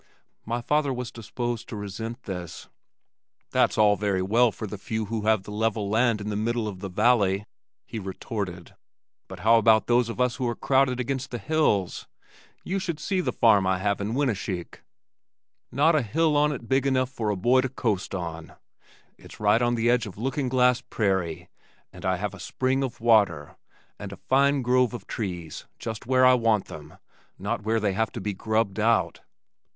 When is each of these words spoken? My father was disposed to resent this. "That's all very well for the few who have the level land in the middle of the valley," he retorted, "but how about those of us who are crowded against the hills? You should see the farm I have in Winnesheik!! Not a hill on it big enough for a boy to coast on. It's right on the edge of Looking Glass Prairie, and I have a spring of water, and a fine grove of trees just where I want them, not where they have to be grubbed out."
My 0.47 0.61
father 0.61 0.91
was 0.91 1.11
disposed 1.11 1.69
to 1.69 1.75
resent 1.75 2.23
this. 2.23 2.67
"That's 3.51 3.77
all 3.77 3.95
very 3.95 4.23
well 4.23 4.51
for 4.51 4.65
the 4.65 4.79
few 4.79 5.05
who 5.05 5.27
have 5.27 5.43
the 5.43 5.51
level 5.51 5.91
land 5.91 6.19
in 6.19 6.29
the 6.29 6.35
middle 6.35 6.67
of 6.67 6.79
the 6.79 6.89
valley," 6.89 7.45
he 7.85 7.99
retorted, 7.99 8.73
"but 9.27 9.41
how 9.41 9.57
about 9.59 9.85
those 9.85 10.09
of 10.09 10.19
us 10.19 10.37
who 10.37 10.47
are 10.47 10.55
crowded 10.55 10.99
against 10.99 11.29
the 11.29 11.37
hills? 11.37 12.07
You 12.63 12.79
should 12.79 12.99
see 12.99 13.21
the 13.21 13.31
farm 13.31 13.67
I 13.67 13.77
have 13.77 14.01
in 14.01 14.15
Winnesheik!! 14.15 14.81
Not 15.71 15.93
a 15.93 16.01
hill 16.01 16.35
on 16.35 16.51
it 16.51 16.67
big 16.67 16.87
enough 16.87 17.11
for 17.11 17.29
a 17.29 17.35
boy 17.37 17.61
to 17.61 17.69
coast 17.69 18.15
on. 18.15 18.53
It's 19.19 19.39
right 19.39 19.61
on 19.61 19.75
the 19.75 19.87
edge 19.91 20.07
of 20.07 20.17
Looking 20.17 20.49
Glass 20.49 20.81
Prairie, 20.81 21.47
and 21.93 22.05
I 22.07 22.17
have 22.17 22.33
a 22.33 22.39
spring 22.39 22.81
of 22.81 23.01
water, 23.01 23.55
and 23.99 24.11
a 24.11 24.17
fine 24.17 24.63
grove 24.63 24.95
of 24.95 25.05
trees 25.05 25.67
just 25.77 26.07
where 26.07 26.25
I 26.25 26.33
want 26.33 26.65
them, 26.65 26.97
not 27.37 27.61
where 27.61 27.79
they 27.79 27.93
have 27.93 28.11
to 28.13 28.19
be 28.19 28.33
grubbed 28.33 28.79
out." 28.79 29.21